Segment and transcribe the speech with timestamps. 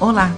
[0.00, 0.36] Olá!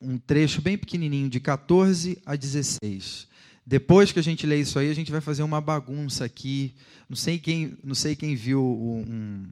[0.00, 3.28] um trecho bem pequenininho, de 14 a 16.
[3.64, 6.74] Depois que a gente lê isso aí, a gente vai fazer uma bagunça aqui.
[7.08, 9.46] Não sei quem, não sei quem viu um,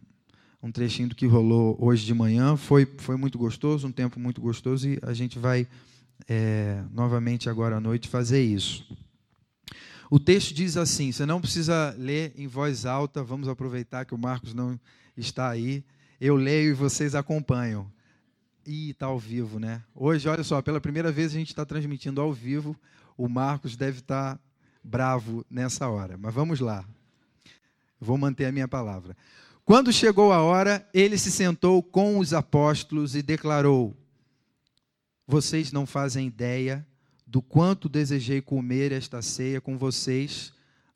[0.63, 2.57] um trechinho do que rolou hoje de manhã.
[2.57, 5.67] Foi, foi muito gostoso, um tempo muito gostoso, e a gente vai
[6.29, 8.87] é, novamente agora à noite fazer isso.
[10.11, 14.19] O texto diz assim: você não precisa ler em voz alta, vamos aproveitar que o
[14.19, 14.79] Marcos não
[15.17, 15.85] está aí.
[16.21, 17.91] Eu leio e vocês acompanham.
[18.67, 19.83] E está ao vivo, né?
[19.95, 22.77] Hoje, olha só, pela primeira vez a gente está transmitindo ao vivo.
[23.17, 24.41] O Marcos deve estar tá
[24.85, 26.19] bravo nessa hora.
[26.19, 26.85] Mas vamos lá.
[27.99, 29.17] Vou manter a minha palavra.
[29.65, 33.97] Quando chegou a hora, ele se sentou com os apóstolos e declarou:
[35.27, 36.87] Vocês não fazem ideia
[37.27, 40.53] do quanto desejei comer esta ceia com vocês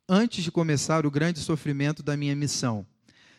[0.07, 2.85] antes de começar o grande sofrimento da minha missão.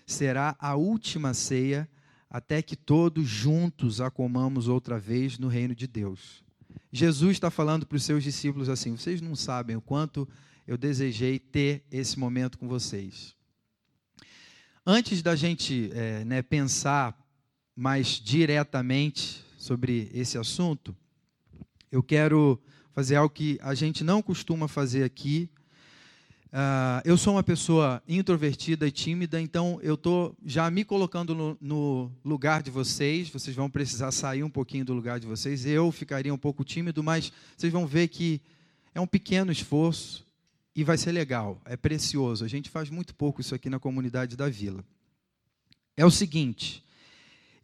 [0.07, 1.89] Será a última ceia
[2.31, 6.43] até que todos juntos a comamos outra vez no reino de Deus.
[6.91, 10.27] Jesus está falando para os seus discípulos assim: vocês não sabem o quanto
[10.67, 13.36] eu desejei ter esse momento com vocês.
[14.89, 17.13] Antes da gente é, né, pensar
[17.75, 20.95] mais diretamente sobre esse assunto,
[21.91, 22.57] eu quero
[22.95, 25.51] fazer algo que a gente não costuma fazer aqui.
[26.53, 31.59] Uh, eu sou uma pessoa introvertida e tímida, então eu estou já me colocando no,
[31.61, 33.29] no, lugar de vocês.
[33.29, 35.67] Vocês vão precisar sair um pouquinho do lugar de vocês.
[35.67, 38.41] Eu ficaria um pouco tímido, mas vocês vão ver que
[38.95, 40.26] é um pequeno esforço
[40.77, 42.45] e vai ser legal, é precioso.
[42.45, 44.85] A gente faz muito pouco isso aqui na comunidade da vila.
[45.97, 46.85] É o seguinte,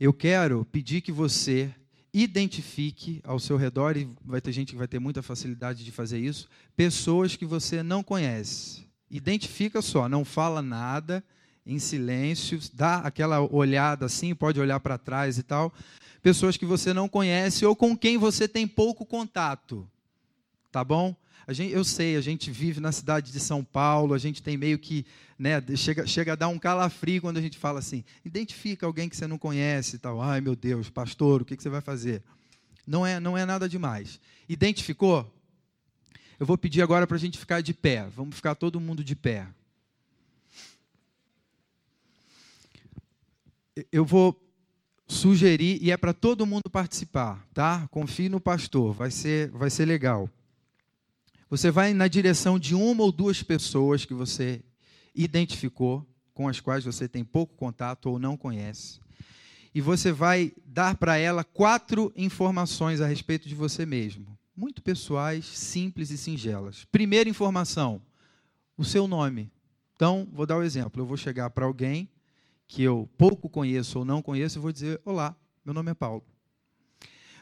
[0.00, 1.70] eu quero pedir que você
[2.14, 6.18] identifique ao seu redor, e vai ter gente que vai ter muita facilidade de fazer
[6.18, 8.86] isso, pessoas que você não conhece.
[9.10, 11.22] Identifica só, não fala nada,
[11.66, 15.72] em silêncio, dá aquela olhada assim, pode olhar para trás e tal.
[16.22, 19.88] Pessoas que você não conhece ou com quem você tem pouco contato.
[20.70, 21.14] Tá bom?
[21.48, 24.78] Gente, eu sei, a gente vive na cidade de São Paulo, a gente tem meio
[24.78, 25.04] que,
[25.38, 29.16] né, chega, chega a dar um calafrio quando a gente fala assim, identifica alguém que
[29.16, 30.20] você não conhece e tal.
[30.20, 32.22] Ai, meu Deus, pastor, o que, que você vai fazer?
[32.86, 34.20] Não é, não é nada demais.
[34.48, 35.32] Identificou?
[36.38, 38.08] Eu vou pedir agora para a gente ficar de pé.
[38.16, 39.46] Vamos ficar todo mundo de pé.
[43.90, 44.38] Eu vou
[45.06, 47.86] sugerir, e é para todo mundo participar, tá?
[47.90, 50.28] Confie no pastor, vai ser, vai ser legal.
[51.52, 54.64] Você vai na direção de uma ou duas pessoas que você
[55.14, 56.02] identificou,
[56.32, 58.98] com as quais você tem pouco contato ou não conhece.
[59.74, 64.26] E você vai dar para ela quatro informações a respeito de você mesmo.
[64.56, 66.86] Muito pessoais, simples e singelas.
[66.86, 68.00] Primeira informação:
[68.74, 69.52] o seu nome.
[69.94, 71.02] Então, vou dar o um exemplo.
[71.02, 72.08] Eu vou chegar para alguém
[72.66, 76.24] que eu pouco conheço ou não conheço e vou dizer: Olá, meu nome é Paulo.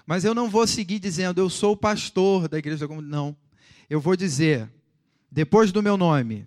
[0.04, 3.16] Mas eu não vou seguir dizendo: Eu sou o pastor da igreja da comunidade.
[3.16, 3.49] Não
[3.90, 4.70] eu vou dizer,
[5.28, 6.46] depois do meu nome,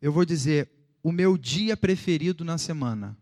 [0.00, 0.70] eu vou dizer
[1.02, 3.18] o meu dia preferido na semana.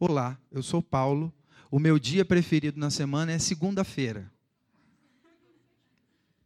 [0.00, 1.30] Olá, eu sou Paulo.
[1.70, 4.32] O meu dia preferido na semana é segunda-feira.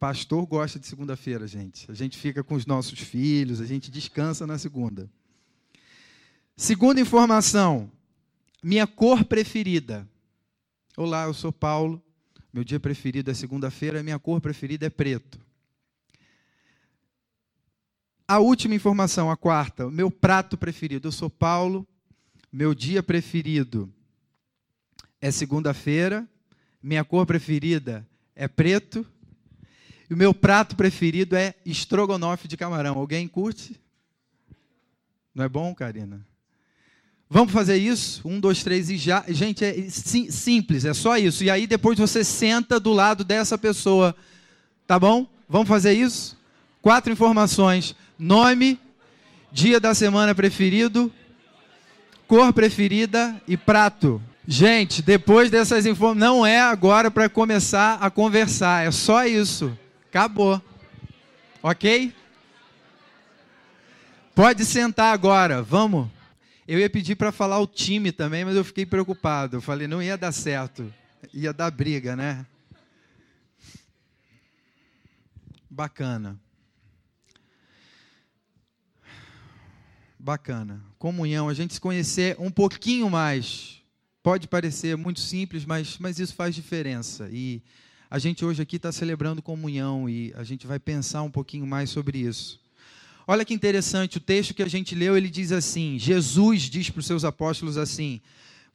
[0.00, 1.88] Pastor gosta de segunda-feira, gente.
[1.88, 5.08] A gente fica com os nossos filhos, a gente descansa na segunda.
[6.56, 7.88] Segunda informação,
[8.60, 10.08] minha cor preferida.
[10.96, 12.02] Olá, eu sou Paulo.
[12.52, 15.51] Meu dia preferido é segunda-feira, minha cor preferida é preto.
[18.32, 21.06] A última informação, a quarta, meu prato preferido.
[21.06, 21.86] Eu sou Paulo,
[22.50, 23.92] meu dia preferido
[25.20, 26.26] é segunda-feira,
[26.82, 29.04] minha cor preferida é preto,
[30.08, 32.96] e o meu prato preferido é estrogonofe de camarão.
[32.96, 33.78] Alguém curte?
[35.34, 36.26] Não é bom, Karina?
[37.28, 38.26] Vamos fazer isso?
[38.26, 39.26] Um, dois, três e já.
[39.28, 41.44] Gente, é sim, simples, é só isso.
[41.44, 44.16] E aí depois você senta do lado dessa pessoa.
[44.86, 45.30] Tá bom?
[45.46, 46.40] Vamos fazer isso?
[46.80, 48.78] Quatro informações: nome,
[49.50, 51.12] dia da semana preferido,
[52.28, 54.22] cor preferida e prato.
[54.46, 59.76] Gente, depois dessas informações, não é agora para começar a conversar, é só isso.
[60.08, 60.62] Acabou.
[61.60, 62.14] Ok?
[64.34, 66.08] Pode sentar agora, vamos.
[66.66, 69.56] Eu ia pedir para falar o time também, mas eu fiquei preocupado.
[69.56, 70.92] Eu falei, não ia dar certo.
[71.34, 72.46] Ia dar briga, né?
[75.68, 76.41] Bacana.
[80.22, 80.80] Bacana.
[81.00, 83.82] Comunhão, a gente se conhecer um pouquinho mais.
[84.22, 87.28] Pode parecer muito simples, mas, mas isso faz diferença.
[87.32, 87.60] E
[88.08, 91.90] a gente hoje aqui está celebrando comunhão e a gente vai pensar um pouquinho mais
[91.90, 92.60] sobre isso.
[93.26, 97.00] Olha que interessante, o texto que a gente leu, ele diz assim: Jesus diz para
[97.00, 98.20] os seus apóstolos assim: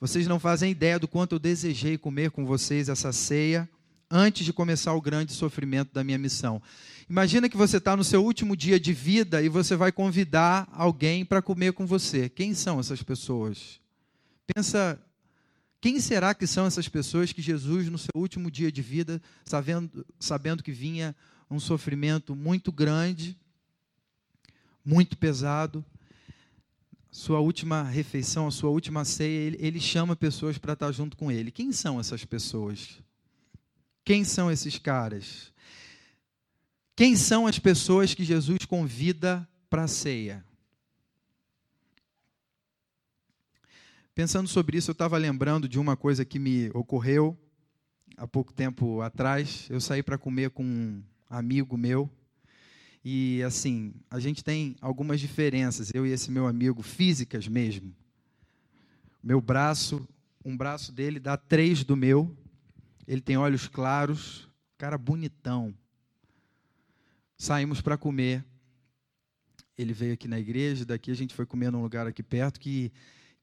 [0.01, 3.69] Vocês não fazem ideia do quanto eu desejei comer com vocês essa ceia
[4.11, 6.61] antes de começar o grande sofrimento da minha missão.
[7.09, 11.23] Imagina que você está no seu último dia de vida e você vai convidar alguém
[11.23, 12.27] para comer com você.
[12.27, 13.79] Quem são essas pessoas?
[14.53, 15.01] Pensa
[15.79, 20.05] quem será que são essas pessoas que Jesus, no seu último dia de vida, sabendo,
[20.19, 21.15] sabendo que vinha
[21.49, 23.37] um sofrimento muito grande,
[24.83, 25.85] muito pesado,
[27.09, 31.31] sua última refeição, a sua última ceia, ele, ele chama pessoas para estar junto com
[31.31, 31.51] ele.
[31.51, 32.99] Quem são essas pessoas?
[34.03, 35.53] Quem são esses caras?
[36.97, 40.43] Quem são as pessoas que Jesus convida para a ceia?
[44.15, 47.37] Pensando sobre isso, eu estava lembrando de uma coisa que me ocorreu
[48.17, 49.67] há pouco tempo atrás.
[49.69, 52.09] Eu saí para comer com um amigo meu.
[53.05, 57.95] E assim, a gente tem algumas diferenças, eu e esse meu amigo, físicas mesmo.
[59.21, 60.09] Meu braço,
[60.43, 62.35] um braço dele dá três do meu.
[63.07, 64.49] Ele tem olhos claros,
[64.79, 65.75] cara bonitão.
[67.37, 68.43] Saímos para comer.
[69.77, 72.91] Ele veio aqui na igreja, daqui a gente foi comer num lugar aqui perto que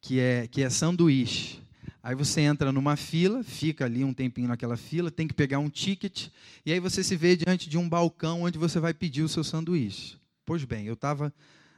[0.05, 1.62] que é, que é sanduíche.
[2.02, 5.70] Aí você entra numa fila, fica ali um tempinho naquela fila, tem que pegar um
[5.70, 6.29] ticket,
[6.67, 9.43] e aí você se vê diante de um balcão onde você vai pedir o seu
[9.43, 10.19] sanduíche.
[10.44, 11.32] Pois bem, eu estava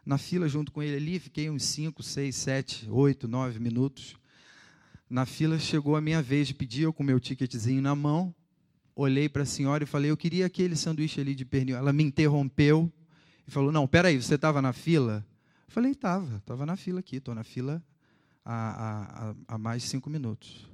[0.04, 4.16] na fila junto com ele ali, fiquei uns 5, 6, 7, 8, 9 minutos.
[5.08, 8.34] Na fila chegou a minha vez de pedir, eu com meu ticketzinho na mão,
[8.96, 11.76] olhei para a senhora e falei, eu queria aquele sanduíche ali de pernil.
[11.76, 12.90] Ela me interrompeu
[13.46, 15.24] e falou, não, peraí, você estava na fila?
[15.68, 17.82] Eu falei, estava, estava na fila aqui, estou na fila
[18.42, 20.66] há, há, há mais de cinco minutos.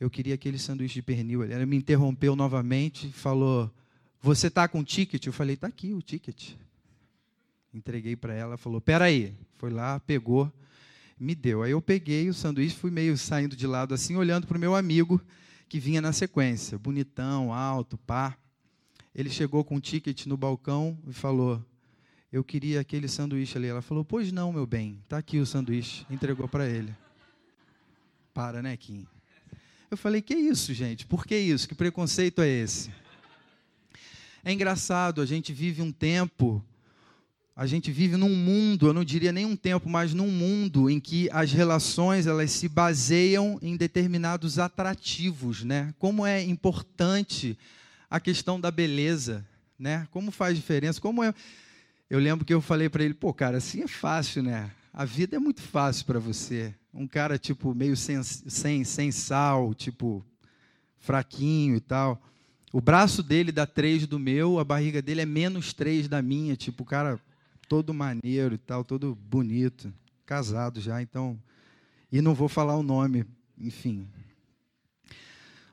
[0.00, 1.44] Eu queria aquele sanduíche de pernil.
[1.44, 3.72] Ela me interrompeu novamente, falou:
[4.20, 5.24] Você está com o ticket?
[5.24, 6.50] Eu falei: Está aqui o ticket.
[7.72, 9.34] Entreguei para ela, falou: Peraí.
[9.56, 10.52] Foi lá, pegou,
[11.18, 11.62] me deu.
[11.62, 14.74] Aí eu peguei o sanduíche, fui meio saindo de lado assim, olhando para o meu
[14.74, 15.18] amigo
[15.68, 18.36] que vinha na sequência, bonitão, alto, pá.
[19.14, 21.64] Ele chegou com o ticket no balcão e falou:
[22.32, 23.66] eu queria aquele sanduíche ali.
[23.66, 26.04] Ela falou, pois não, meu bem, está aqui o sanduíche.
[26.10, 26.94] Entregou para ele.
[28.34, 29.06] Para, né, Kim?
[29.90, 31.06] Eu falei, que isso, gente?
[31.06, 31.68] Por que isso?
[31.68, 32.92] Que preconceito é esse?
[34.44, 36.62] É engraçado, a gente vive um tempo,
[37.56, 41.00] a gente vive num mundo, eu não diria nem um tempo, mas num mundo em
[41.00, 45.94] que as relações elas se baseiam em determinados atrativos, né?
[45.98, 47.58] Como é importante
[48.10, 49.42] a questão da beleza,
[49.78, 50.06] né?
[50.10, 51.00] Como faz diferença?
[51.00, 51.32] Como é
[52.10, 54.70] eu lembro que eu falei para ele, pô, cara, assim é fácil, né?
[54.92, 56.74] A vida é muito fácil para você.
[56.92, 60.24] Um cara, tipo, meio sem, sem, sem sal, tipo,
[60.98, 62.22] fraquinho e tal.
[62.70, 66.54] O braço dele dá três do meu, a barriga dele é menos três da minha.
[66.54, 67.18] Tipo, o cara
[67.68, 69.92] todo maneiro e tal, todo bonito.
[70.24, 71.38] Casado já, então.
[72.10, 73.24] E não vou falar o nome,
[73.58, 74.08] enfim.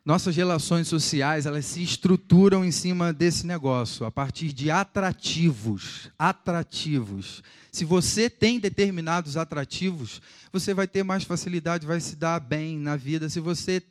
[0.05, 7.41] Nossas relações sociais, elas se estruturam em cima desse negócio, a partir de atrativos, atrativos.
[7.71, 10.21] Se você tem determinados atrativos,
[10.51, 13.29] você vai ter mais facilidade, vai se dar bem na vida.
[13.29, 13.81] Se você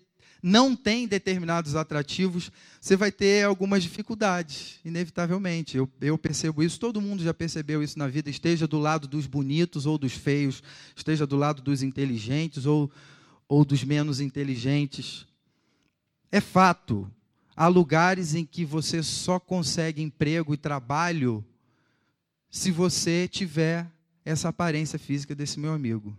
[0.42, 5.76] não tem determinados atrativos, você vai ter algumas dificuldades, inevitavelmente.
[5.76, 8.28] Eu, eu, percebo isso, todo mundo já percebeu isso na vida.
[8.28, 10.61] Esteja do lado dos bonitos ou dos feios,
[10.96, 12.90] esteja do lado dos inteligentes ou,
[13.49, 15.26] ou dos menos inteligentes.
[16.32, 17.08] É fato.
[17.54, 21.44] Há lugares em que você só consegue emprego e trabalho
[22.50, 23.87] se você tiver
[24.25, 26.16] essa aparência física desse meu amigo.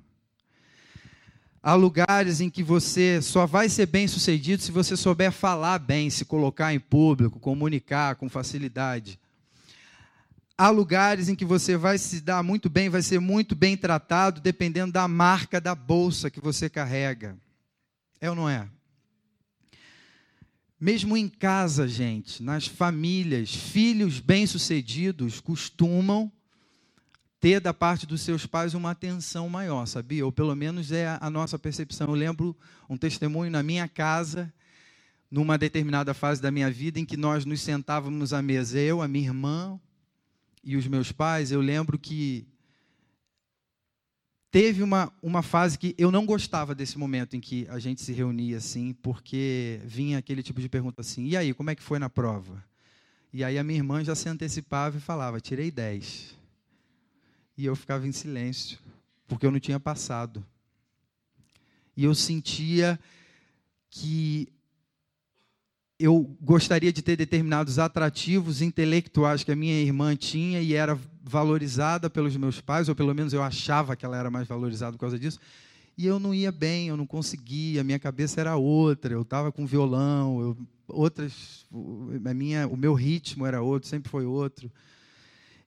[1.66, 6.10] Há lugares em que você só vai ser bem sucedido se você souber falar bem,
[6.10, 9.18] se colocar em público, comunicar com facilidade.
[10.58, 14.42] há lugares em que você vai se dar muito bem, vai ser muito bem tratado,
[14.42, 17.38] dependendo da marca da bolsa que você carrega.
[18.20, 18.68] É ou não é?
[20.78, 26.30] Mesmo em casa, gente, nas famílias, filhos bem-sucedidos costumam
[27.44, 30.26] ter da parte dos seus pais uma atenção maior, sabia?
[30.26, 32.08] Ou pelo menos é a nossa percepção.
[32.08, 32.56] Eu lembro
[32.90, 34.54] um testemunho na minha casa,
[35.30, 39.10] numa determinada fase da minha vida, em que nós nos sentávamos à mesa, eu, a
[39.10, 39.78] minha irmã
[40.64, 41.52] e os meus pais.
[41.52, 42.48] Eu lembro que
[44.50, 48.14] teve uma, uma fase que eu não gostava desse momento em que a gente se
[48.14, 52.00] reunia assim, porque vinha aquele tipo de pergunta assim: e aí, como é que foi
[52.00, 52.64] na prova?
[53.34, 56.42] E aí a minha irmã já se antecipava e falava: tirei 10.
[57.58, 58.80] E eu ficava em silêncio,
[59.28, 60.44] porque eu não tinha passado.
[61.96, 63.00] E eu sentia
[63.90, 64.48] que
[66.00, 72.10] eu gostaria de ter determinados atrativos intelectuais que a minha irmã tinha e era valorizada
[72.10, 75.18] pelos meus pais, ou pelo menos eu achava que ela era mais valorizada por causa
[75.18, 75.40] disso.
[75.96, 79.52] E eu não ia bem, eu não conseguia, a minha cabeça era outra, eu estava
[79.52, 80.58] com violão, eu,
[80.88, 81.66] outras,
[82.26, 84.72] a minha, o meu ritmo era outro, sempre foi outro.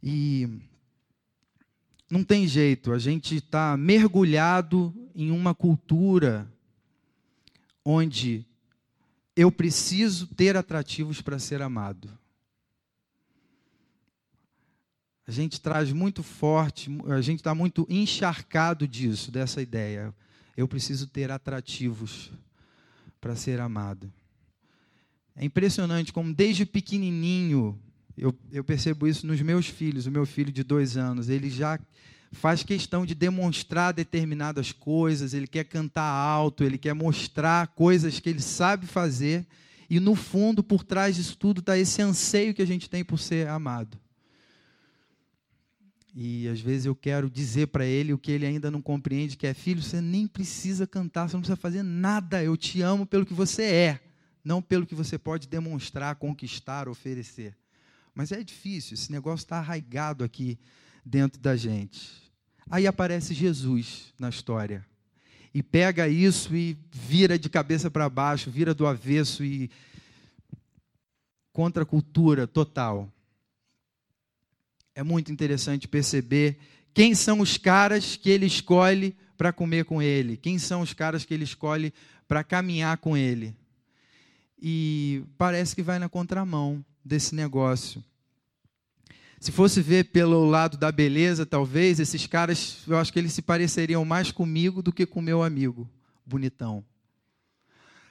[0.02, 0.48] E
[2.10, 6.50] não tem jeito, a gente está mergulhado em uma cultura
[7.84, 8.46] onde
[9.34, 12.08] eu preciso ter atrativos para ser amado.
[15.26, 20.14] A gente traz muito forte, a gente está muito encharcado disso, dessa ideia.
[20.56, 22.30] Eu preciso ter atrativos
[23.20, 24.12] para ser amado.
[25.34, 27.78] É impressionante como desde pequenininho
[28.16, 30.06] eu, eu percebo isso nos meus filhos.
[30.06, 31.78] O meu filho de dois anos, ele já
[32.32, 38.28] faz questão de demonstrar determinadas coisas, ele quer cantar alto, ele quer mostrar coisas que
[38.28, 39.46] ele sabe fazer,
[39.88, 43.18] e no fundo, por trás disso tudo, está esse anseio que a gente tem por
[43.18, 43.98] ser amado.
[46.14, 49.46] E às vezes eu quero dizer para ele o que ele ainda não compreende, que
[49.46, 53.26] é, filho, você nem precisa cantar, você não precisa fazer nada, eu te amo pelo
[53.26, 54.00] que você é,
[54.42, 57.54] não pelo que você pode demonstrar, conquistar, oferecer.
[58.16, 60.58] Mas é difícil, esse negócio está arraigado aqui
[61.04, 62.32] dentro da gente.
[62.70, 64.86] Aí aparece Jesus na história.
[65.52, 69.70] E pega isso e vira de cabeça para baixo, vira do avesso e
[71.52, 73.12] contra a cultura total.
[74.94, 76.58] É muito interessante perceber
[76.94, 81.26] quem são os caras que ele escolhe para comer com ele, quem são os caras
[81.26, 81.92] que ele escolhe
[82.26, 83.54] para caminhar com ele.
[84.58, 88.04] E parece que vai na contramão desse negócio.
[89.38, 93.42] Se fosse ver pelo lado da beleza, talvez, esses caras, eu acho que eles se
[93.42, 95.88] pareceriam mais comigo do que com meu amigo,
[96.24, 96.84] bonitão.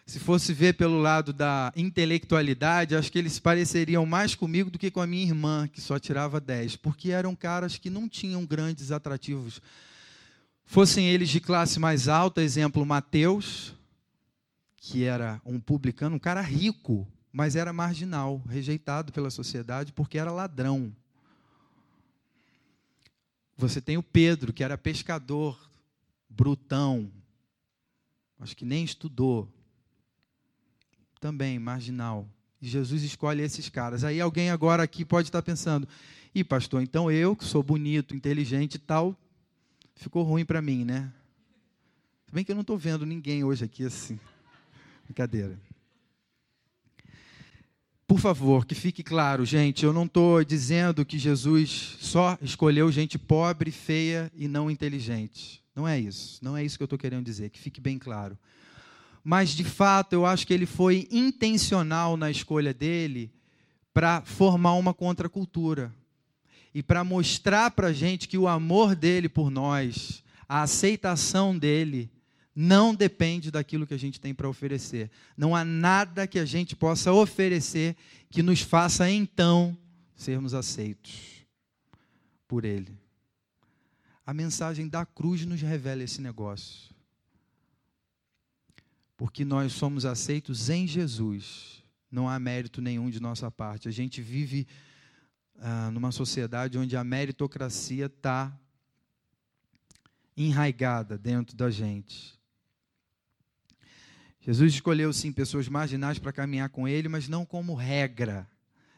[0.05, 4.77] Se fosse ver pelo lado da intelectualidade, acho que eles se pareceriam mais comigo do
[4.77, 8.45] que com a minha irmã, que só tirava 10, porque eram caras que não tinham
[8.45, 9.59] grandes atrativos.
[10.63, 13.73] Fossem eles de classe mais alta, exemplo, Mateus,
[14.77, 20.31] que era um publicano, um cara rico, mas era marginal, rejeitado pela sociedade porque era
[20.31, 20.95] ladrão.
[23.57, 25.69] Você tem o Pedro, que era pescador,
[26.29, 27.11] brutão,
[28.39, 29.51] acho que nem estudou,
[31.19, 32.25] também marginal.
[32.61, 34.05] E Jesus escolhe esses caras.
[34.05, 35.85] Aí alguém agora aqui pode estar pensando:
[36.33, 39.13] e pastor, então eu, que sou bonito, inteligente e tal,
[39.93, 41.11] ficou ruim para mim, né?
[42.27, 44.17] Se bem que eu não estou vendo ninguém hoje aqui assim.
[45.03, 45.64] Brincadeira.
[48.07, 53.17] Por favor, que fique claro, gente, eu não estou dizendo que Jesus só escolheu gente
[53.17, 55.63] pobre, feia e não inteligente.
[55.75, 56.39] Não é isso.
[56.41, 58.37] Não é isso que eu estou querendo dizer, que fique bem claro.
[59.23, 63.31] Mas, de fato, eu acho que ele foi intencional na escolha dele
[63.91, 65.91] para formar uma contracultura
[66.75, 72.11] e para mostrar para a gente que o amor dele por nós, a aceitação dele,
[72.55, 75.11] não depende daquilo que a gente tem para oferecer.
[75.35, 77.97] Não há nada que a gente possa oferecer
[78.29, 79.77] que nos faça então
[80.15, 81.45] sermos aceitos
[82.47, 82.97] por Ele.
[84.25, 86.95] A mensagem da cruz nos revela esse negócio.
[89.17, 91.83] Porque nós somos aceitos em Jesus.
[92.09, 93.89] Não há mérito nenhum de nossa parte.
[93.89, 94.65] A gente vive
[95.59, 98.57] ah, numa sociedade onde a meritocracia está
[100.37, 102.35] enraigada dentro da gente.
[104.45, 108.47] Jesus escolheu, sim, pessoas marginais para caminhar com ele, mas não como regra,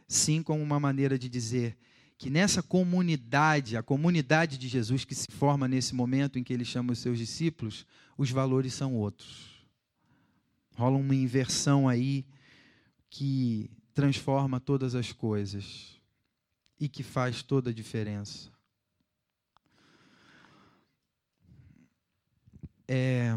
[0.06, 1.77] sim como uma maneira de dizer
[2.18, 6.66] que nessa comunidade, a comunidade de Jesus que se forma nesse momento em que ele
[6.66, 7.86] chama os seus discípulos,
[8.18, 9.66] os valores são outros.
[10.75, 12.25] Rola uma inversão aí
[13.10, 15.96] que transforma todas as coisas.
[16.80, 18.51] e que faz toda a diferença.
[22.88, 23.36] É,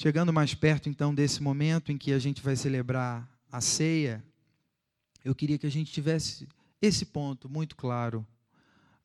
[0.00, 4.24] chegando mais perto então desse momento em que a gente vai celebrar a ceia,
[5.22, 6.48] eu queria que a gente tivesse
[6.80, 8.26] esse ponto muito claro.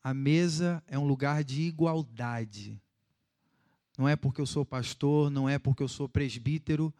[0.02, 2.80] A mesa é um lugar de igualdade.
[3.98, 6.90] Não é porque eu sou pastor, não é porque eu sou presbítero,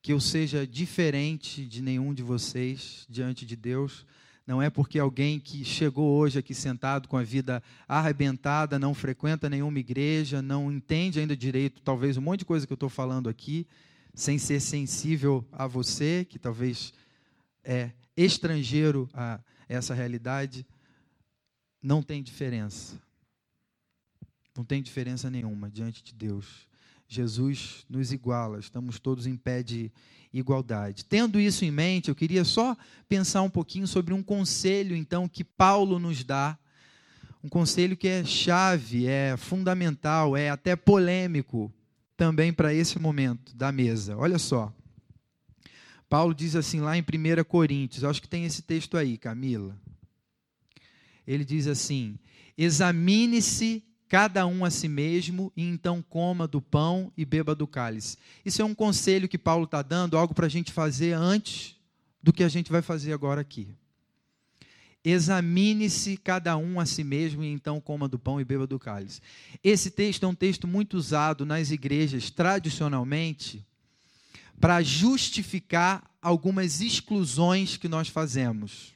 [0.00, 4.06] que eu seja diferente de nenhum de vocês diante de Deus.
[4.46, 9.50] Não é porque alguém que chegou hoje aqui sentado com a vida arrebentada, não frequenta
[9.50, 13.28] nenhuma igreja, não entende ainda direito, talvez um monte de coisa que eu estou falando
[13.28, 13.66] aqui,
[14.14, 16.94] sem ser sensível a você, que talvez
[17.64, 20.64] é estrangeiro a essa realidade,
[21.82, 23.00] não tem diferença.
[24.56, 26.68] Não tem diferença nenhuma diante de Deus.
[27.08, 29.92] Jesus nos iguala, estamos todos em pé de
[30.32, 31.04] igualdade.
[31.04, 32.76] Tendo isso em mente, eu queria só
[33.08, 36.58] pensar um pouquinho sobre um conselho, então, que Paulo nos dá.
[37.42, 41.72] Um conselho que é chave, é fundamental, é até polêmico
[42.16, 44.16] também para esse momento da mesa.
[44.16, 44.72] Olha só.
[46.08, 49.76] Paulo diz assim lá em 1 Coríntios, acho que tem esse texto aí, Camila.
[51.26, 52.18] Ele diz assim:
[52.56, 58.16] examine-se cada um a si mesmo, e então coma do pão e beba do cálice.
[58.44, 61.76] Isso é um conselho que Paulo está dando, algo para a gente fazer antes
[62.22, 63.68] do que a gente vai fazer agora aqui.
[65.04, 69.20] Examine-se cada um a si mesmo e então coma do pão e beba do cálice.
[69.62, 73.64] Esse texto é um texto muito usado nas igrejas tradicionalmente
[74.60, 78.94] para justificar algumas exclusões que nós fazemos.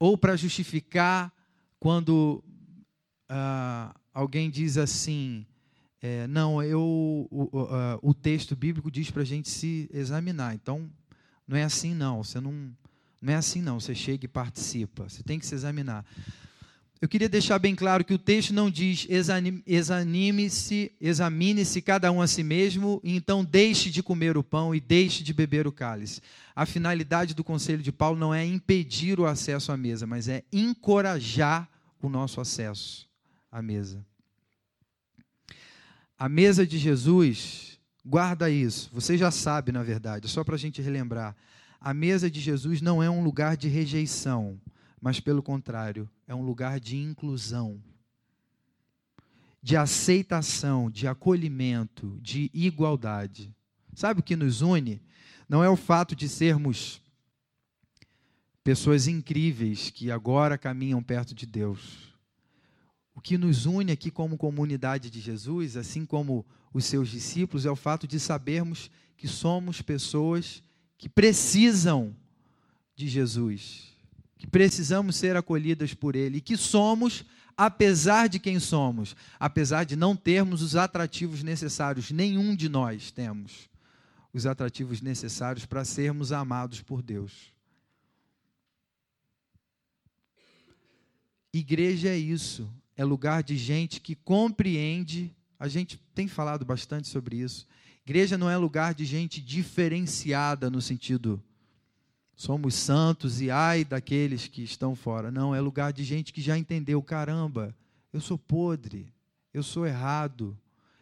[0.00, 1.32] Ou para justificar
[1.78, 2.42] quando
[3.32, 5.46] ah, alguém diz assim,
[6.02, 10.52] é, não, eu, o, o, o, texto bíblico diz para a gente se examinar.
[10.54, 10.90] Então,
[11.46, 12.24] não é assim não.
[12.24, 12.72] Você não,
[13.22, 13.78] não é assim não.
[13.78, 15.08] Você chega e participa.
[15.08, 16.04] Você tem que se examinar.
[17.00, 22.26] Eu queria deixar bem claro que o texto não diz examine-se, examine-se cada um a
[22.26, 26.20] si mesmo, e então deixe de comer o pão e deixe de beber o cálice.
[26.54, 30.44] A finalidade do conselho de Paulo não é impedir o acesso à mesa, mas é
[30.52, 31.70] encorajar
[32.02, 33.09] o nosso acesso
[33.50, 34.04] a mesa.
[36.18, 40.82] A mesa de Jesus, guarda isso, você já sabe, na verdade, só para a gente
[40.82, 41.34] relembrar.
[41.80, 44.60] A mesa de Jesus não é um lugar de rejeição,
[45.00, 47.82] mas, pelo contrário, é um lugar de inclusão,
[49.62, 53.54] de aceitação, de acolhimento, de igualdade.
[53.94, 55.00] Sabe o que nos une?
[55.48, 57.02] Não é o fato de sermos
[58.62, 62.09] pessoas incríveis que agora caminham perto de Deus
[63.20, 67.70] o que nos une aqui como comunidade de Jesus, assim como os seus discípulos, é
[67.70, 70.62] o fato de sabermos que somos pessoas
[70.96, 72.16] que precisam
[72.96, 73.94] de Jesus,
[74.38, 77.22] que precisamos ser acolhidas por Ele, e que somos,
[77.54, 83.68] apesar de quem somos, apesar de não termos os atrativos necessários, nenhum de nós temos
[84.32, 87.52] os atrativos necessários para sermos amados por Deus.
[91.52, 92.66] Igreja é isso,
[93.00, 95.34] é lugar de gente que compreende.
[95.58, 97.66] A gente tem falado bastante sobre isso.
[98.04, 101.42] Igreja não é lugar de gente diferenciada no sentido
[102.40, 105.30] somos santos e ai daqueles que estão fora.
[105.30, 107.76] Não, é lugar de gente que já entendeu, caramba,
[108.14, 109.12] eu sou podre,
[109.52, 110.56] eu sou errado,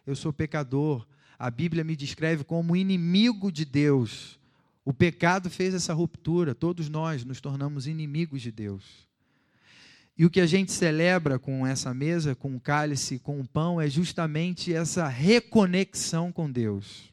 [0.05, 1.07] eu sou pecador.
[1.39, 4.37] A Bíblia me descreve como inimigo de Deus.
[4.85, 9.08] O pecado fez essa ruptura, todos nós nos tornamos inimigos de Deus.
[10.19, 13.81] E o que a gente celebra com essa mesa, com o cálice, com o pão,
[13.81, 17.13] é justamente essa reconexão com Deus.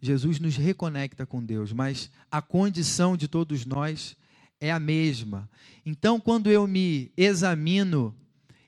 [0.00, 4.16] Jesus nos reconecta com Deus, mas a condição de todos nós
[4.60, 5.48] é a mesma.
[5.86, 8.14] Então, quando eu me examino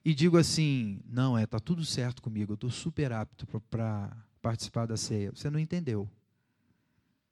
[0.04, 4.86] e digo assim, não, é, tá tudo certo comigo, eu estou super apto para participar
[4.86, 5.32] da ceia.
[5.34, 6.08] Você não entendeu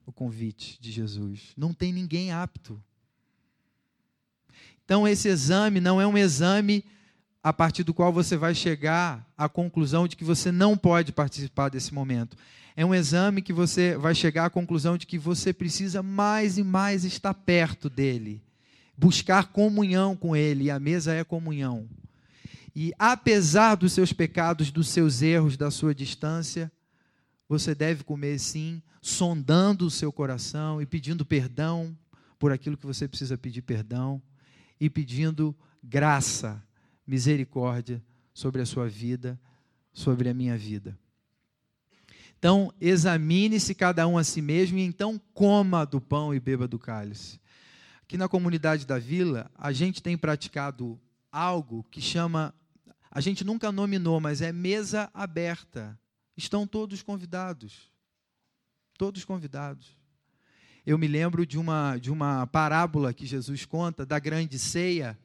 [0.04, 1.52] o convite de Jesus.
[1.56, 2.82] Não tem ninguém apto.
[4.84, 6.84] Então, esse exame não é um exame
[7.42, 11.68] a partir do qual você vai chegar à conclusão de que você não pode participar
[11.68, 12.36] desse momento.
[12.76, 16.64] É um exame que você vai chegar à conclusão de que você precisa mais e
[16.64, 18.42] mais estar perto dele,
[18.96, 21.88] buscar comunhão com ele, e a mesa é comunhão.
[22.74, 26.72] E apesar dos seus pecados, dos seus erros, da sua distância,
[27.48, 31.96] você deve comer sim, sondando o seu coração e pedindo perdão
[32.38, 34.20] por aquilo que você precisa pedir perdão
[34.80, 36.62] e pedindo graça,
[37.06, 39.40] misericórdia sobre a sua vida,
[39.92, 40.98] sobre a minha vida.
[42.38, 46.78] Então, examine-se cada um a si mesmo e então coma do pão e beba do
[46.78, 47.40] cálice.
[48.02, 51.00] Aqui na comunidade da vila, a gente tem praticado
[51.32, 52.54] algo que chama,
[53.10, 55.98] a gente nunca nominou, mas é mesa aberta.
[56.36, 57.90] Estão todos convidados.
[58.98, 59.96] Todos convidados.
[60.86, 65.18] Eu me lembro de uma, de uma parábola que Jesus conta da grande ceia,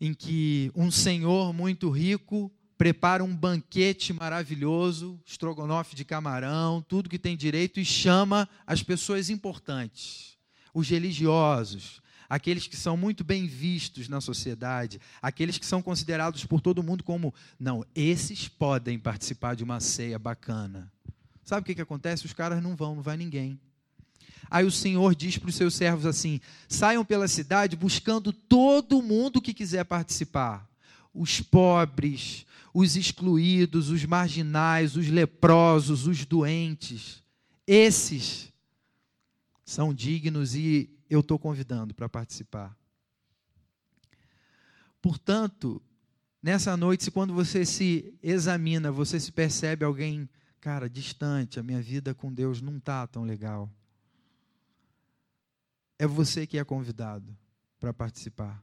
[0.00, 7.18] em que um senhor muito rico prepara um banquete maravilhoso, estrogonofe de camarão, tudo que
[7.18, 10.38] tem direito, e chama as pessoas importantes,
[10.72, 16.60] os religiosos, aqueles que são muito bem vistos na sociedade, aqueles que são considerados por
[16.60, 20.92] todo mundo como, não, esses podem participar de uma ceia bacana.
[21.42, 22.26] Sabe o que, que acontece?
[22.26, 23.58] Os caras não vão, não vai ninguém.
[24.50, 29.40] Aí o Senhor diz para os seus servos assim: saiam pela cidade buscando todo mundo
[29.40, 30.68] que quiser participar.
[31.12, 37.22] Os pobres, os excluídos, os marginais, os leprosos, os doentes.
[37.66, 38.52] Esses
[39.64, 42.76] são dignos e eu estou convidando para participar.
[45.00, 45.82] Portanto,
[46.42, 50.28] nessa noite, se quando você se examina, você se percebe alguém,
[50.60, 53.70] cara, distante, a minha vida com Deus não está tão legal
[55.98, 57.36] é você que é convidado
[57.80, 58.62] para participar.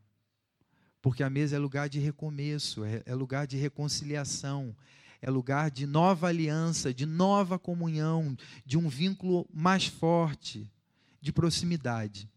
[1.01, 4.75] Porque a mesa é lugar de recomeço, é, é lugar de reconciliação,
[5.21, 10.69] é lugar de nova aliança, de nova comunhão, de um vínculo mais forte,
[11.21, 12.29] de proximidade.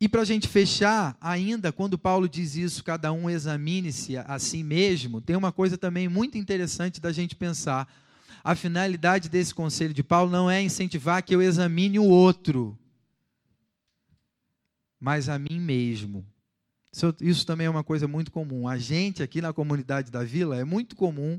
[0.00, 4.62] E para a gente fechar, ainda, quando Paulo diz isso, cada um examine-se a si
[4.62, 7.88] mesmo, tem uma coisa também muito interessante da gente pensar.
[8.42, 12.78] A finalidade desse conselho de Paulo não é incentivar que eu examine o outro,
[15.04, 16.26] mas a mim mesmo.
[16.90, 18.66] Isso, isso também é uma coisa muito comum.
[18.66, 21.38] A gente aqui na comunidade da vila é muito comum.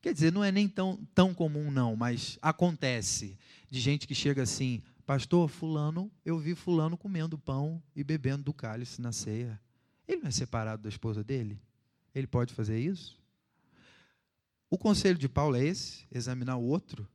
[0.00, 3.36] Quer dizer, não é nem tão, tão comum, não, mas acontece
[3.70, 8.54] de gente que chega assim, pastor, fulano, eu vi fulano comendo pão e bebendo do
[8.54, 9.60] cálice na ceia.
[10.08, 11.60] Ele não é separado da esposa dele?
[12.14, 13.20] Ele pode fazer isso?
[14.70, 17.06] O conselho de Paulo é esse: examinar o outro.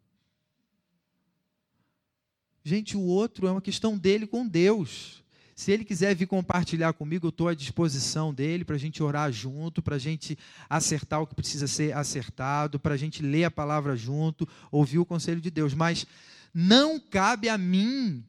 [2.63, 5.24] Gente, o outro é uma questão dele com Deus.
[5.55, 9.31] Se ele quiser vir compartilhar comigo, eu estou à disposição dele para a gente orar
[9.31, 10.37] junto, para a gente
[10.69, 15.05] acertar o que precisa ser acertado, para a gente ler a palavra junto, ouvir o
[15.05, 15.73] conselho de Deus.
[15.73, 16.05] Mas
[16.53, 18.21] não cabe a mim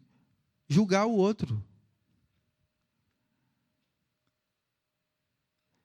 [0.69, 1.61] julgar o outro.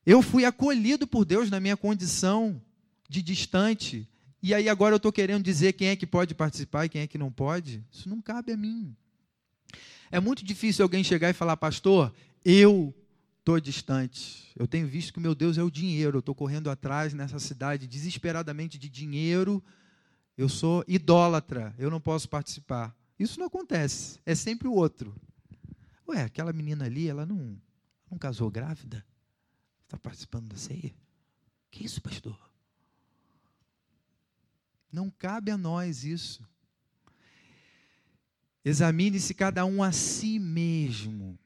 [0.05, 2.61] Eu fui acolhido por Deus na minha condição
[3.09, 4.07] de distante.
[4.43, 7.07] E aí agora eu estou querendo dizer quem é que pode participar e quem é
[7.07, 7.83] que não pode?
[7.91, 8.95] Isso não cabe a mim.
[10.11, 12.93] É muito difícil alguém chegar e falar, pastor, eu
[13.39, 14.51] estou distante.
[14.57, 16.17] Eu tenho visto que meu Deus é o dinheiro.
[16.17, 19.63] Eu estou correndo atrás nessa cidade desesperadamente de dinheiro.
[20.37, 21.73] Eu sou idólatra.
[21.77, 22.93] Eu não posso participar.
[23.17, 24.19] Isso não acontece.
[24.25, 25.15] É sempre o outro.
[26.07, 27.57] Ué, aquela menina ali, ela não,
[28.09, 29.05] não casou grávida?
[29.85, 30.93] Está participando da ceia?
[31.69, 32.37] Que isso, pastor?
[34.91, 36.43] Não cabe a nós isso.
[38.63, 41.37] Examine-se cada um a si mesmo.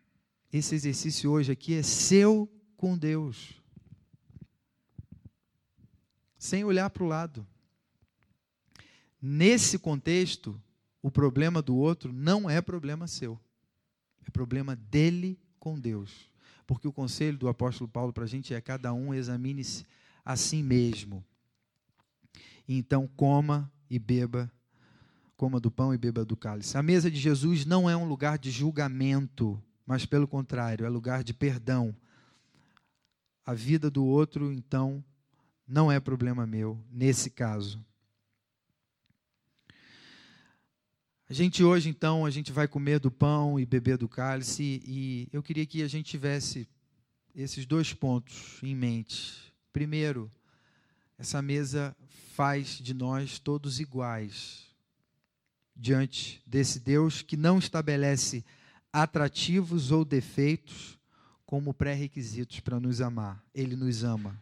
[0.52, 3.62] Esse exercício hoje aqui é seu com Deus.
[6.38, 7.48] Sem olhar para o lado.
[9.22, 10.62] Nesse contexto,
[11.02, 13.40] o problema do outro não é problema seu.
[14.26, 16.30] É problema dele com Deus.
[16.68, 19.86] Porque o conselho do apóstolo Paulo para a gente é: cada um examine-se
[20.24, 21.24] a si mesmo.
[22.68, 24.52] Então, coma e beba
[25.36, 26.78] coma do pão e beba do cálice.
[26.78, 31.24] A mesa de Jesus não é um lugar de julgamento, mas pelo contrário, é lugar
[31.24, 31.96] de perdão.
[33.46, 35.04] A vida do outro, então,
[35.68, 37.84] não é problema meu nesse caso.
[41.28, 45.28] A gente hoje, então, a gente vai comer do pão e beber do cálice, e
[45.34, 46.68] eu queria que a gente tivesse
[47.34, 49.52] esses dois pontos em mente.
[49.74, 50.32] Primeiro,
[51.18, 51.96] essa mesa
[52.36, 54.75] faz de nós todos iguais
[55.76, 58.46] diante desse Deus que não estabelece
[58.94, 60.98] atrativos ou defeitos
[61.46, 63.44] como pré-requisitos para nos amar.
[63.54, 64.42] Ele nos ama.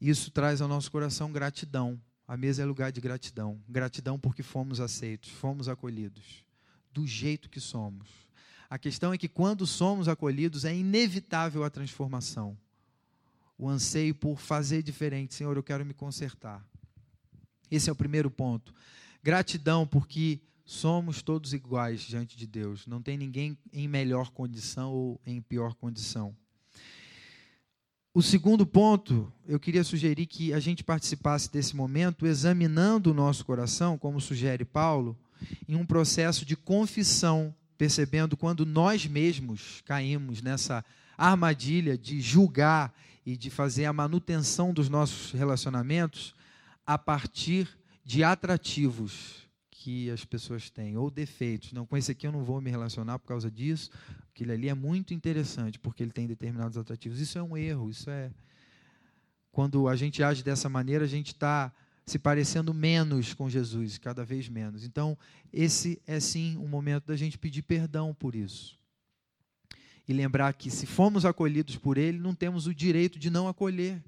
[0.00, 2.00] Isso traz ao nosso coração gratidão.
[2.26, 3.60] A mesa é lugar de gratidão.
[3.68, 6.44] Gratidão porque fomos aceitos, fomos acolhidos,
[6.92, 8.08] do jeito que somos.
[8.68, 12.56] A questão é que quando somos acolhidos, é inevitável a transformação.
[13.56, 15.34] O anseio por fazer diferente.
[15.34, 16.66] Senhor, eu quero me consertar.
[17.74, 18.72] Esse é o primeiro ponto.
[19.20, 22.86] Gratidão, porque somos todos iguais diante de Deus.
[22.86, 26.36] Não tem ninguém em melhor condição ou em pior condição.
[28.14, 33.44] O segundo ponto, eu queria sugerir que a gente participasse desse momento examinando o nosso
[33.44, 35.18] coração, como sugere Paulo,
[35.68, 40.84] em um processo de confissão, percebendo quando nós mesmos caímos nessa
[41.18, 42.94] armadilha de julgar
[43.26, 46.36] e de fazer a manutenção dos nossos relacionamentos
[46.86, 47.68] a partir
[48.04, 51.72] de atrativos que as pessoas têm, ou defeitos.
[51.72, 53.90] Não, com esse aqui eu não vou me relacionar por causa disso.
[54.30, 57.20] Aquele ali é muito interessante porque ele tem determinados atrativos.
[57.20, 58.30] Isso é um erro, isso é.
[59.52, 61.72] Quando a gente age dessa maneira, a gente está
[62.06, 64.84] se parecendo menos com Jesus, cada vez menos.
[64.84, 65.16] Então,
[65.52, 68.78] esse é sim um momento da gente pedir perdão por isso.
[70.06, 74.02] E lembrar que se fomos acolhidos por Ele, não temos o direito de não acolher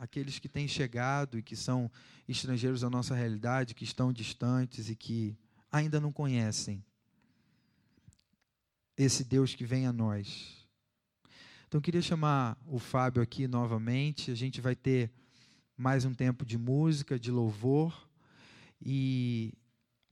[0.00, 1.90] aqueles que têm chegado e que são
[2.26, 5.36] estrangeiros à nossa realidade, que estão distantes e que
[5.70, 6.82] ainda não conhecem
[8.96, 10.66] esse Deus que vem a nós.
[11.68, 14.30] Então, eu queria chamar o Fábio aqui novamente.
[14.30, 15.10] A gente vai ter
[15.76, 18.08] mais um tempo de música, de louvor,
[18.80, 19.52] e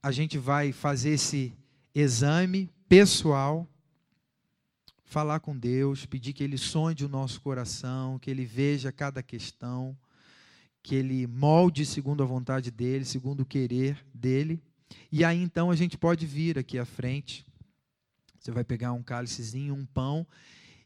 [0.03, 1.57] a gente vai fazer esse
[1.95, 3.67] exame pessoal,
[5.09, 9.97] falar com Deus, pedir que Ele sonde o nosso coração, que Ele veja cada questão,
[10.83, 14.63] que Ele molde segundo a vontade dEle, segundo o querer dEle,
[15.11, 17.47] e aí então a gente pode vir aqui à frente.
[18.39, 20.27] Você vai pegar um cálicezinho, um pão,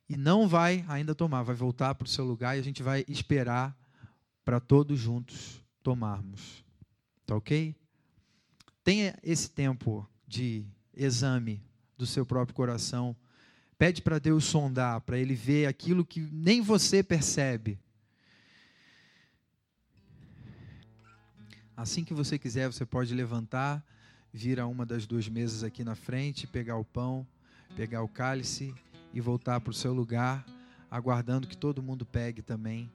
[0.09, 3.05] e não vai ainda tomar, vai voltar para o seu lugar e a gente vai
[3.09, 3.77] esperar
[4.45, 6.65] para todos juntos tomarmos.
[7.27, 7.75] Tá ok?
[8.85, 11.63] Tenha esse tempo de exame
[11.97, 13.17] do seu próprio coração.
[13.83, 17.81] Pede para Deus sondar, para Ele ver aquilo que nem você percebe.
[21.77, 23.85] Assim que você quiser, você pode levantar,
[24.33, 27.27] vir a uma das duas mesas aqui na frente, pegar o pão,
[27.75, 28.73] pegar o cálice
[29.13, 30.47] e voltar para o seu lugar,
[30.89, 32.89] aguardando que todo mundo pegue também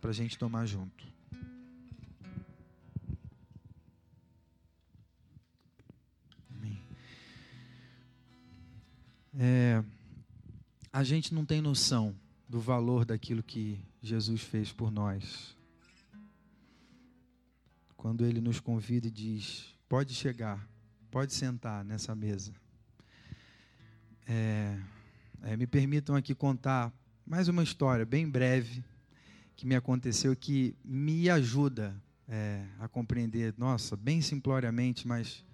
[0.00, 1.04] para a gente tomar junto.
[9.36, 9.82] É,
[10.92, 12.14] a gente não tem noção
[12.48, 15.56] do valor daquilo que Jesus fez por nós.
[17.96, 20.66] Quando ele nos convida e diz: pode chegar,
[21.10, 22.52] pode sentar nessa mesa.
[24.26, 24.78] É,
[25.42, 26.92] é, me permitam aqui contar
[27.26, 28.84] mais uma história bem breve
[29.56, 31.94] que me aconteceu que me ajuda
[32.28, 35.44] é, a compreender, nossa, bem simploriamente, mas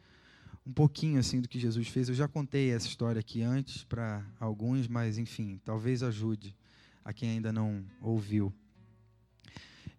[0.66, 2.08] um pouquinho assim do que Jesus fez.
[2.08, 6.54] Eu já contei essa história aqui antes para alguns, mas enfim, talvez ajude
[7.04, 8.52] a quem ainda não ouviu.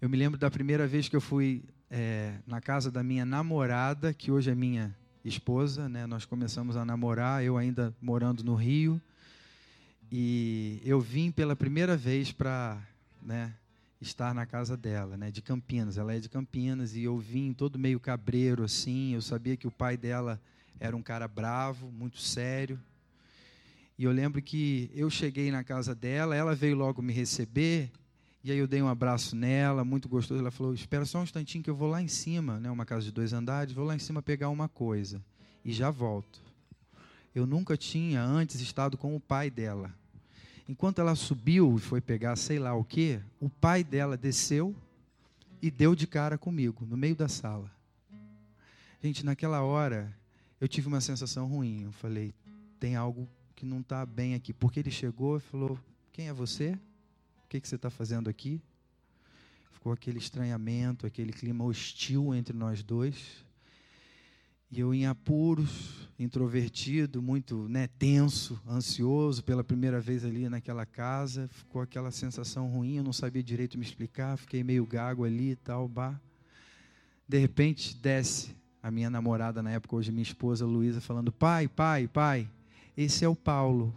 [0.02, 4.14] Eu me lembro da primeira vez que eu fui é, na casa da minha namorada,
[4.14, 6.06] que hoje é minha esposa, né?
[6.06, 9.02] Nós começamos a namorar, eu ainda morando no Rio,
[10.12, 12.82] e eu vim pela primeira vez para,
[13.22, 13.54] né?
[14.02, 15.98] estar na casa dela, né, de Campinas.
[15.98, 19.14] Ela é de Campinas e eu vim todo meio cabreiro assim.
[19.14, 20.40] Eu sabia que o pai dela
[20.80, 22.80] era um cara bravo, muito sério.
[23.98, 27.90] E eu lembro que eu cheguei na casa dela, ela veio logo me receber,
[28.44, 30.40] e aí eu dei um abraço nela, muito gostoso.
[30.40, 33.06] Ela falou: Espera só um instantinho que eu vou lá em cima, né, uma casa
[33.06, 35.22] de dois andares, vou lá em cima pegar uma coisa
[35.64, 36.44] e já volto.
[37.34, 39.94] Eu nunca tinha antes estado com o pai dela.
[40.68, 44.76] Enquanto ela subiu e foi pegar sei lá o que, o pai dela desceu
[45.62, 47.72] e deu de cara comigo, no meio da sala.
[49.02, 50.16] Gente, naquela hora,
[50.60, 51.84] eu tive uma sensação ruim.
[51.84, 52.34] Eu falei,
[52.80, 54.54] tem algo que não está bem aqui.
[54.54, 55.80] Porque ele chegou e falou:
[56.12, 56.78] Quem é você?
[57.44, 58.62] O que, que você está fazendo aqui?
[59.72, 63.46] Ficou aquele estranhamento, aquele clima hostil entre nós dois.
[64.72, 71.48] E eu em apuros, introvertido, muito né, tenso, ansioso pela primeira vez ali naquela casa.
[71.50, 75.56] Ficou aquela sensação ruim, eu não sabia direito me explicar, fiquei meio gago ali e
[75.56, 75.88] tal.
[75.88, 76.20] Bah.
[77.28, 78.56] De repente desce
[78.86, 82.48] a minha namorada na época, hoje minha esposa Luísa, falando: Pai, pai, pai,
[82.96, 83.92] esse é o Paulo.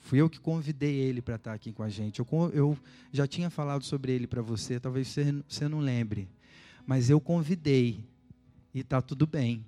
[0.00, 2.18] Fui eu que convidei ele para estar aqui com a gente.
[2.18, 2.76] Eu, eu
[3.12, 6.28] já tinha falado sobre ele para você, talvez você, você não lembre.
[6.84, 8.04] Mas eu convidei
[8.74, 9.64] e está tudo bem.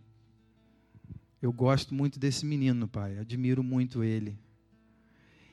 [1.40, 3.16] Eu gosto muito desse menino, pai.
[3.16, 4.36] Admiro muito ele.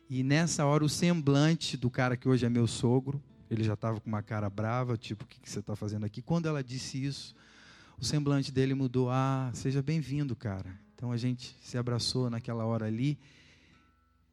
[0.09, 3.99] E nessa hora, o semblante do cara que hoje é meu sogro, ele já estava
[3.99, 6.23] com uma cara brava, tipo, o que, que você está fazendo aqui?
[6.23, 7.35] Quando ela disse isso,
[8.01, 9.11] o semblante dele mudou.
[9.11, 10.75] Ah, seja bem-vindo, cara.
[10.95, 13.15] Então a gente se abraçou naquela hora ali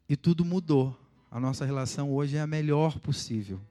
[0.09, 0.99] e tudo mudou.
[1.29, 3.61] A nossa relação hoje é a melhor possível.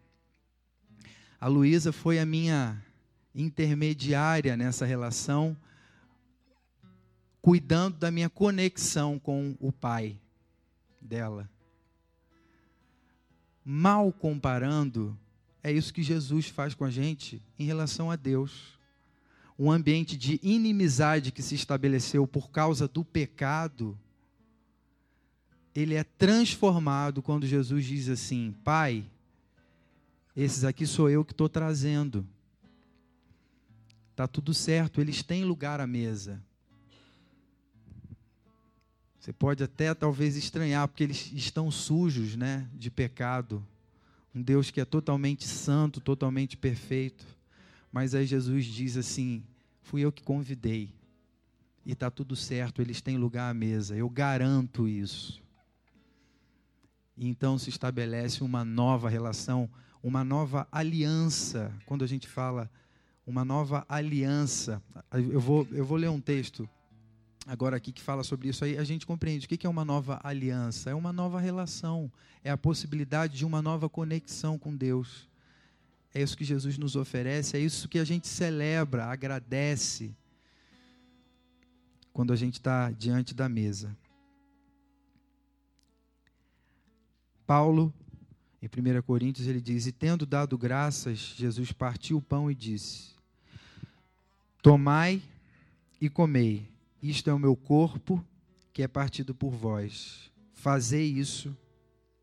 [1.40, 2.80] A Luísa foi a minha
[3.34, 5.56] intermediária nessa relação
[7.42, 10.16] cuidando da minha conexão com o pai
[11.00, 11.50] dela.
[13.64, 15.18] Mal comparando,
[15.60, 18.77] é isso que Jesus faz com a gente em relação a Deus.
[19.58, 23.98] Um ambiente de inimizade que se estabeleceu por causa do pecado,
[25.74, 29.04] ele é transformado quando Jesus diz assim: Pai,
[30.36, 32.24] esses aqui sou eu que estou trazendo.
[34.12, 36.42] Está tudo certo, eles têm lugar à mesa.
[39.18, 43.64] Você pode até talvez estranhar, porque eles estão sujos né, de pecado.
[44.34, 47.26] Um Deus que é totalmente santo, totalmente perfeito.
[47.92, 49.42] Mas aí Jesus diz assim:
[49.82, 50.94] fui eu que convidei.
[51.84, 53.96] E está tudo certo, eles têm lugar à mesa.
[53.96, 55.40] Eu garanto isso.
[57.16, 59.70] E então se estabelece uma nova relação,
[60.02, 61.72] uma nova aliança.
[61.86, 62.70] Quando a gente fala
[63.28, 64.82] uma nova aliança.
[65.12, 66.66] Eu vou, eu vou ler um texto
[67.46, 68.64] agora aqui que fala sobre isso.
[68.64, 70.88] Aí a gente compreende o que é uma nova aliança.
[70.88, 72.10] É uma nova relação.
[72.42, 75.28] É a possibilidade de uma nova conexão com Deus.
[76.14, 77.56] É isso que Jesus nos oferece.
[77.56, 80.14] É isso que a gente celebra, agradece
[82.12, 83.96] quando a gente está diante da mesa.
[87.46, 87.94] Paulo,
[88.60, 93.14] em 1 Coríntios, ele diz: E tendo dado graças, Jesus partiu o pão e disse:
[94.60, 95.22] Tomai
[96.00, 96.68] e comei,
[97.02, 98.24] isto é o meu corpo,
[98.72, 100.30] que é partido por vós.
[100.52, 101.56] Fazei isso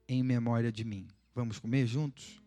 [0.07, 1.07] em memória de mim.
[1.33, 2.44] Vamos comer juntos?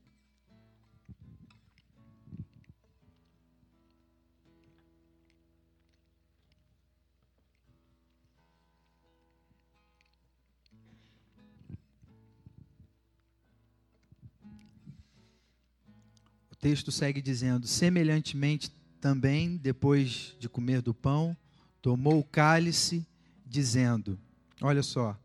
[16.60, 21.36] Texto segue dizendo: semelhantemente também, depois de comer do pão,
[21.80, 23.06] tomou o cálice,
[23.46, 24.18] dizendo:
[24.60, 25.18] Olha só,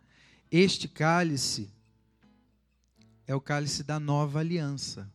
[0.52, 1.70] este cálice
[3.26, 5.12] é o cálice da nova aliança,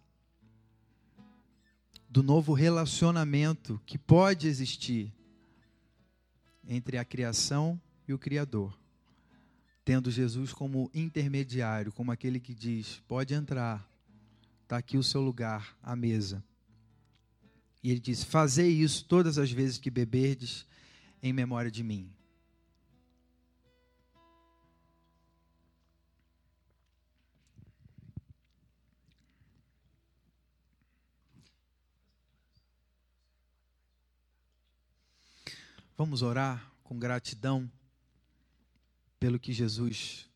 [2.08, 5.12] do novo relacionamento que pode existir
[6.66, 8.78] entre a criação e o Criador,
[9.84, 13.88] tendo Jesus como intermediário, como aquele que diz: pode entrar,
[14.68, 16.44] está aqui o seu lugar, a mesa.
[17.82, 20.66] E ele diz: Fazei isso todas as vezes que beberdes,
[21.22, 22.12] em memória de mim.
[35.96, 37.72] Vamos orar com gratidão
[39.18, 40.28] pelo que Jesus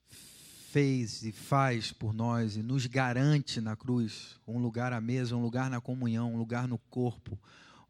[0.72, 5.42] fez e faz por nós e nos garante na cruz um lugar à mesa, um
[5.42, 7.38] lugar na comunhão, um lugar no corpo,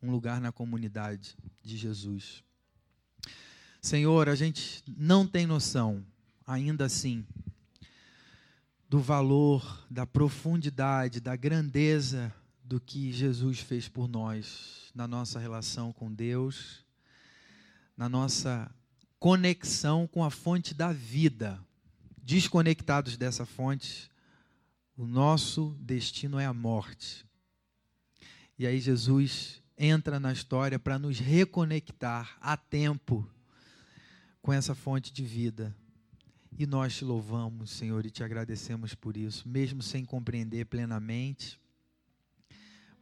[0.02, 2.42] um lugar na comunidade de Jesus.
[3.80, 6.04] Senhor, a gente não tem noção,
[6.44, 7.24] ainda assim,
[8.88, 15.92] do valor, da profundidade, da grandeza do que Jesus fez por nós na nossa relação
[15.92, 16.84] com Deus,
[17.96, 18.68] na nossa
[19.20, 21.64] conexão com a fonte da vida.
[22.22, 24.08] Desconectados dessa fonte,
[24.96, 27.26] o nosso destino é a morte.
[28.56, 33.28] E aí Jesus entra na história para nos reconectar a tempo
[34.40, 35.74] com essa fonte de vida.
[36.56, 41.60] E nós te louvamos, Senhor, e te agradecemos por isso, mesmo sem compreender plenamente.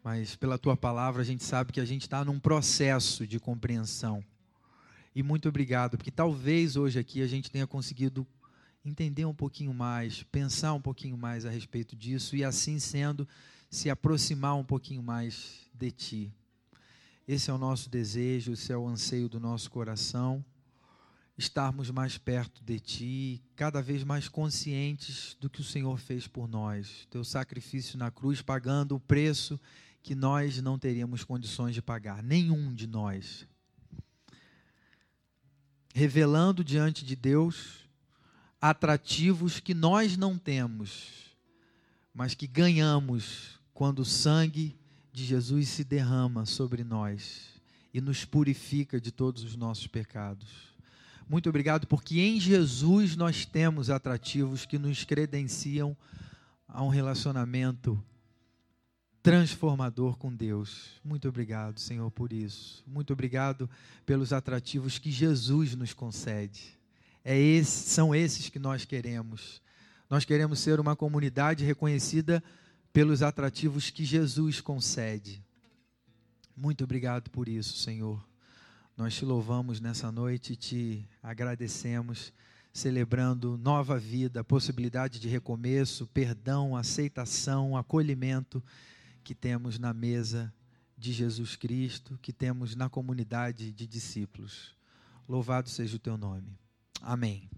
[0.03, 4.25] Mas pela tua palavra a gente sabe que a gente está num processo de compreensão.
[5.15, 8.27] E muito obrigado, porque talvez hoje aqui a gente tenha conseguido
[8.85, 13.27] entender um pouquinho mais, pensar um pouquinho mais a respeito disso e assim sendo,
[13.71, 16.33] se aproximar um pouquinho mais de ti.
[17.27, 20.45] Esse é o nosso desejo, esse é o anseio do nosso coração
[21.41, 26.47] estarmos mais perto de Ti, cada vez mais conscientes do que o Senhor fez por
[26.47, 27.07] nós.
[27.11, 29.59] Teu sacrifício na cruz, pagando o preço
[30.03, 33.47] que nós não teríamos condições de pagar, nenhum de nós.
[35.95, 37.89] Revelando diante de Deus
[38.61, 41.35] atrativos que nós não temos,
[42.13, 44.77] mas que ganhamos quando o sangue
[45.13, 47.49] de Jesus se derrama sobre nós
[47.93, 50.49] e nos purifica de todos os nossos pecados.
[51.29, 55.97] Muito obrigado, porque em Jesus nós temos atrativos que nos credenciam
[56.69, 58.03] a um relacionamento
[59.23, 61.01] transformador com Deus.
[61.05, 62.83] Muito obrigado, Senhor, por isso.
[62.87, 63.69] Muito obrigado
[64.05, 66.80] pelos atrativos que Jesus nos concede.
[67.25, 69.61] É esse, são esses que nós queremos.
[70.09, 72.43] Nós queremos ser uma comunidade reconhecida
[72.93, 75.43] pelos atrativos que Jesus concede.
[76.57, 78.23] Muito obrigado por isso, Senhor.
[78.97, 82.33] Nós te louvamos nessa noite te agradecemos,
[82.73, 88.63] celebrando nova vida, possibilidade de recomeço, perdão, aceitação, acolhimento
[89.25, 90.53] que temos na mesa
[91.01, 94.77] de Jesus Cristo que temos na comunidade de discípulos.
[95.27, 96.60] Louvado seja o teu nome.
[97.01, 97.51] Amém.